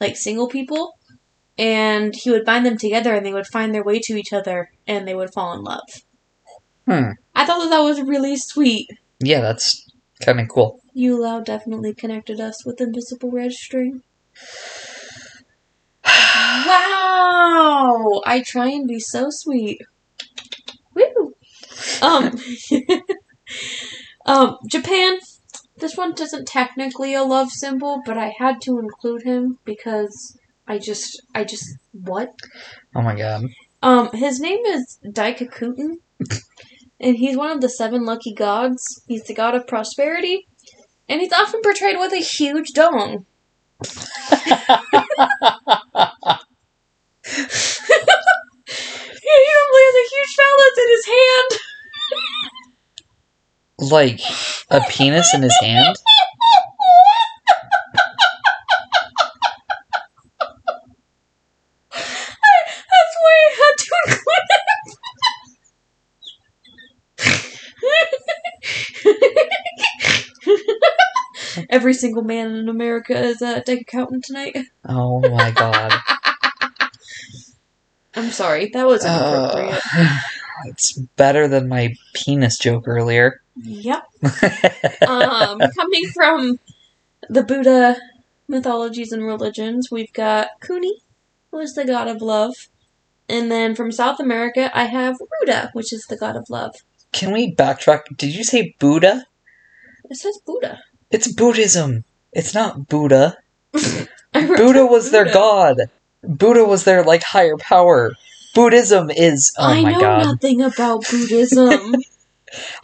like 0.00 0.16
single 0.16 0.48
people, 0.48 0.96
and 1.58 2.14
he 2.14 2.30
would 2.30 2.44
bind 2.44 2.64
them 2.64 2.78
together 2.78 3.14
and 3.14 3.24
they 3.24 3.34
would 3.34 3.46
find 3.46 3.74
their 3.74 3.84
way 3.84 3.98
to 4.00 4.14
each 4.14 4.32
other 4.32 4.70
and 4.86 5.06
they 5.06 5.14
would 5.14 5.32
fall 5.32 5.52
in 5.52 5.62
love. 5.62 6.02
Hmm. 6.86 7.10
I 7.34 7.44
thought 7.44 7.62
that, 7.62 7.70
that 7.70 7.80
was 7.80 8.00
really 8.00 8.36
sweet. 8.36 8.88
Yeah, 9.20 9.40
that's 9.40 9.86
kind 10.20 10.40
of 10.40 10.48
cool. 10.48 10.80
Yulao 10.96 11.44
definitely 11.44 11.94
connected 11.94 12.40
us 12.40 12.64
with 12.64 12.80
invisible 12.80 13.30
red 13.30 13.52
string. 13.52 14.02
Wow! 16.52 18.20
I 18.26 18.42
try 18.44 18.68
and 18.68 18.86
be 18.86 19.00
so 19.00 19.28
sweet. 19.30 19.80
Woo! 20.94 21.32
Um, 22.02 22.38
um, 24.26 24.58
Japan. 24.70 25.18
This 25.78 25.96
one 25.96 26.12
doesn't 26.12 26.46
technically 26.46 27.14
a 27.14 27.24
love 27.24 27.50
symbol, 27.50 28.02
but 28.04 28.18
I 28.18 28.34
had 28.38 28.60
to 28.62 28.78
include 28.78 29.22
him 29.22 29.58
because 29.64 30.36
I 30.68 30.78
just, 30.78 31.20
I 31.34 31.44
just, 31.44 31.64
what? 31.92 32.28
Oh 32.94 33.02
my 33.02 33.16
god. 33.16 33.46
Um, 33.82 34.10
his 34.12 34.38
name 34.38 34.64
is 34.64 35.00
Daikokuten, 35.04 35.96
and 37.00 37.16
he's 37.16 37.36
one 37.36 37.50
of 37.50 37.60
the 37.60 37.68
seven 37.68 38.04
lucky 38.04 38.32
gods. 38.32 39.02
He's 39.08 39.24
the 39.24 39.34
god 39.34 39.56
of 39.56 39.66
prosperity, 39.66 40.46
and 41.08 41.20
he's 41.20 41.32
often 41.32 41.62
portrayed 41.62 41.98
with 41.98 42.12
a 42.12 42.18
huge 42.18 42.68
dong. 42.74 43.26
he 50.76 50.82
normally 50.82 50.94
has 50.94 51.06
a 51.06 51.08
huge 51.08 51.08
phallus 51.08 51.08
in 51.08 51.08
his 51.08 51.08
hand. 51.08 51.50
like 53.90 54.20
a 54.70 54.80
penis 54.90 55.34
in 55.34 55.42
his 55.42 55.56
hand? 55.60 55.96
That's 61.92 63.16
why 63.20 63.34
I 63.34 63.50
had 63.58 63.74
to 63.78 63.86
include 64.06 64.48
it. 71.58 71.66
Every 71.70 71.94
single 71.94 72.22
man 72.22 72.52
in 72.54 72.68
America 72.68 73.18
is 73.18 73.42
a 73.42 73.62
dick 73.62 73.82
accountant 73.82 74.24
tonight. 74.24 74.56
Oh 74.88 75.20
my 75.20 75.50
god. 75.50 75.92
I'm 78.14 78.30
sorry, 78.30 78.68
that 78.74 78.86
was 78.86 79.04
inappropriate. 79.04 79.80
Uh, 79.96 80.20
it's 80.66 80.98
better 81.16 81.48
than 81.48 81.68
my 81.68 81.94
penis 82.14 82.58
joke 82.58 82.84
earlier. 82.86 83.40
Yep. 83.56 84.02
Um, 85.06 85.58
coming 85.58 86.06
from 86.14 86.58
the 87.28 87.42
Buddha 87.42 87.96
mythologies 88.48 89.12
and 89.12 89.24
religions, 89.24 89.88
we've 89.90 90.12
got 90.12 90.48
Kuni, 90.60 91.02
who 91.50 91.58
is 91.58 91.74
the 91.74 91.84
god 91.84 92.08
of 92.08 92.22
love. 92.22 92.54
And 93.28 93.50
then 93.50 93.74
from 93.74 93.92
South 93.92 94.20
America, 94.20 94.70
I 94.76 94.84
have 94.84 95.16
Ruda, 95.18 95.70
which 95.72 95.92
is 95.92 96.06
the 96.08 96.16
god 96.16 96.36
of 96.36 96.46
love. 96.48 96.74
Can 97.12 97.32
we 97.32 97.54
backtrack? 97.54 98.02
Did 98.16 98.34
you 98.34 98.44
say 98.44 98.74
Buddha? 98.78 99.26
It 100.10 100.16
says 100.16 100.38
Buddha. 100.46 100.80
It's 101.10 101.32
Buddhism. 101.32 102.04
It's 102.32 102.54
not 102.54 102.88
Buddha. 102.88 103.36
Buddha 104.32 104.86
was 104.86 105.10
their 105.10 105.30
god. 105.32 105.76
Buddha 106.22 106.64
was 106.64 106.84
their 106.84 107.04
like 107.04 107.22
higher 107.22 107.56
power. 107.56 108.12
Buddhism 108.54 109.10
is 109.10 109.52
oh 109.58 109.64
I 109.64 109.82
my 109.82 109.92
know 109.92 110.00
god. 110.00 110.24
nothing 110.26 110.62
about 110.62 111.04
Buddhism. 111.10 111.94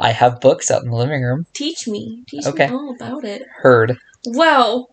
I 0.01 0.13
have 0.13 0.41
books 0.41 0.71
out 0.71 0.83
in 0.83 0.91
the 0.91 0.97
living 0.97 1.23
room. 1.23 1.47
Teach 1.53 1.87
me. 1.87 2.25
Teach 2.29 2.47
Okay. 2.47 2.69
me 2.69 2.73
all 2.75 2.95
about 2.99 3.25
it. 3.25 3.43
Heard. 3.59 3.99
Well, 4.27 4.89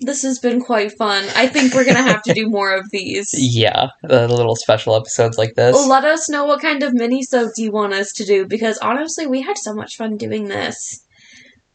this 0.00 0.22
has 0.22 0.38
been 0.38 0.60
quite 0.60 0.92
fun. 0.96 1.24
I 1.34 1.46
think 1.46 1.74
we're 1.74 1.84
gonna 1.84 2.02
have 2.02 2.22
to 2.24 2.34
do 2.34 2.48
more 2.48 2.74
of 2.74 2.90
these. 2.90 3.30
Yeah, 3.38 3.88
the 4.02 4.26
little 4.28 4.56
special 4.56 4.94
episodes 4.96 5.36
like 5.38 5.54
this. 5.54 5.74
Let 5.86 6.04
us 6.04 6.28
know 6.28 6.44
what 6.44 6.60
kind 6.62 6.82
of 6.82 6.94
mini-sodes 6.94 7.58
you 7.58 7.70
want 7.72 7.92
us 7.94 8.12
to 8.12 8.24
do 8.24 8.46
because 8.46 8.78
honestly, 8.78 9.26
we 9.26 9.42
had 9.42 9.58
so 9.58 9.74
much 9.74 9.96
fun 9.96 10.16
doing 10.16 10.48
this. 10.48 11.02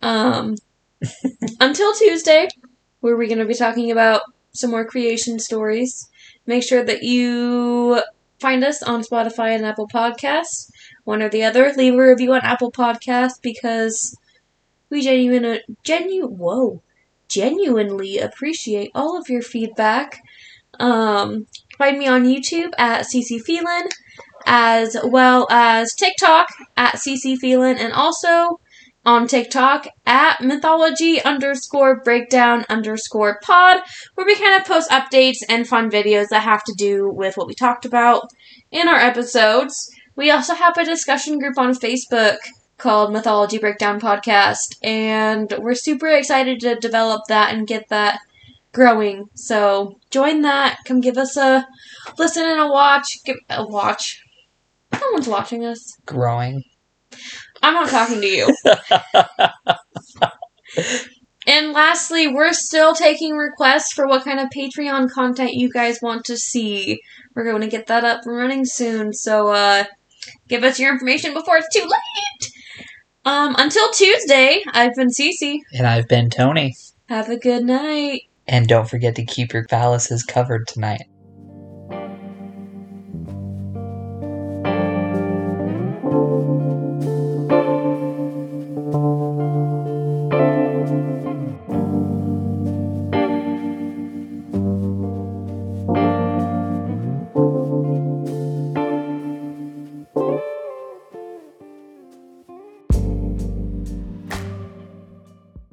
Um, 0.01 0.55
until 1.59 1.93
Tuesday, 1.93 2.47
where 3.01 3.15
we're 3.17 3.27
going 3.27 3.39
to 3.39 3.45
be 3.45 3.53
talking 3.55 3.91
about 3.91 4.21
some 4.53 4.71
more 4.71 4.85
creation 4.85 5.39
stories. 5.39 6.07
Make 6.45 6.63
sure 6.63 6.83
that 6.83 7.03
you 7.03 8.01
find 8.41 8.63
us 8.63 8.81
on 8.81 9.03
Spotify 9.03 9.55
and 9.55 9.65
Apple 9.65 9.87
Podcasts, 9.87 10.71
one 11.03 11.21
or 11.21 11.29
the 11.29 11.43
other. 11.43 11.71
Leave 11.77 11.93
a 11.93 12.01
review 12.01 12.33
on 12.33 12.41
Apple 12.41 12.71
Podcasts 12.71 13.39
because 13.41 14.17
we 14.89 15.01
genuine, 15.01 15.59
genu, 15.83 16.27
whoa, 16.27 16.81
genuinely 17.27 18.17
appreciate 18.17 18.91
all 18.95 19.17
of 19.17 19.29
your 19.29 19.41
feedback. 19.41 20.21
Um, 20.79 21.47
find 21.77 21.99
me 21.99 22.07
on 22.07 22.25
YouTube 22.25 22.71
at 22.77 23.05
CC 23.05 23.39
Phelan, 23.39 23.89
as 24.45 24.97
well 25.03 25.47
as 25.51 25.93
TikTok 25.93 26.49
at 26.75 26.95
CC 26.95 27.37
Phelan, 27.37 27.77
and 27.77 27.93
also 27.93 28.59
on 29.05 29.27
TikTok 29.27 29.87
at 30.05 30.41
mythology 30.41 31.21
underscore 31.21 32.01
breakdown 32.01 32.65
underscore 32.69 33.39
pod, 33.41 33.81
where 34.15 34.25
we 34.25 34.35
kind 34.35 34.59
of 34.59 34.67
post 34.67 34.89
updates 34.89 35.39
and 35.49 35.67
fun 35.67 35.89
videos 35.89 36.29
that 36.29 36.43
have 36.43 36.63
to 36.63 36.73
do 36.77 37.09
with 37.09 37.37
what 37.37 37.47
we 37.47 37.55
talked 37.55 37.85
about 37.85 38.29
in 38.69 38.87
our 38.87 38.97
episodes. 38.97 39.91
We 40.15 40.29
also 40.29 40.53
have 40.53 40.77
a 40.77 40.85
discussion 40.85 41.39
group 41.39 41.57
on 41.57 41.73
Facebook 41.73 42.37
called 42.77 43.13
Mythology 43.13 43.57
Breakdown 43.57 43.99
Podcast, 43.99 44.75
and 44.83 45.53
we're 45.59 45.75
super 45.75 46.07
excited 46.07 46.59
to 46.61 46.75
develop 46.75 47.23
that 47.27 47.53
and 47.53 47.67
get 47.67 47.89
that 47.89 48.19
growing. 48.71 49.29
So 49.35 49.99
join 50.09 50.41
that. 50.41 50.79
Come 50.85 51.01
give 51.01 51.17
us 51.17 51.37
a 51.37 51.67
listen 52.17 52.45
and 52.45 52.59
a 52.59 52.67
watch. 52.67 53.23
Give 53.23 53.37
a 53.49 53.65
watch. 53.65 54.23
No 54.93 55.07
one's 55.11 55.27
watching 55.27 55.65
us. 55.65 55.97
Growing. 56.05 56.63
I'm 57.61 57.73
not 57.73 57.89
talking 57.89 58.21
to 58.21 58.27
you. 58.27 58.55
and 61.47 61.71
lastly, 61.71 62.27
we're 62.27 62.53
still 62.53 62.93
taking 62.93 63.35
requests 63.35 63.93
for 63.93 64.07
what 64.07 64.23
kind 64.23 64.39
of 64.39 64.49
Patreon 64.49 65.11
content 65.11 65.53
you 65.53 65.71
guys 65.71 65.99
want 66.01 66.25
to 66.25 66.37
see. 66.37 67.01
We're 67.35 67.45
going 67.45 67.61
to 67.61 67.67
get 67.67 67.87
that 67.87 68.03
up 68.03 68.21
and 68.25 68.35
running 68.35 68.65
soon, 68.65 69.13
so 69.13 69.49
uh, 69.49 69.85
give 70.47 70.63
us 70.63 70.79
your 70.79 70.91
information 70.91 71.33
before 71.33 71.57
it's 71.57 71.73
too 71.73 71.83
late. 71.83 72.51
Um, 73.23 73.55
until 73.57 73.91
Tuesday, 73.91 74.63
I've 74.73 74.95
been 74.95 75.09
Cece. 75.09 75.59
And 75.73 75.85
I've 75.85 76.07
been 76.07 76.29
Tony. 76.29 76.73
Have 77.07 77.29
a 77.29 77.37
good 77.37 77.63
night. 77.63 78.21
And 78.47 78.67
don't 78.67 78.89
forget 78.89 79.15
to 79.15 79.25
keep 79.25 79.53
your 79.53 79.65
phalluses 79.67 80.25
covered 80.27 80.67
tonight. 80.67 81.03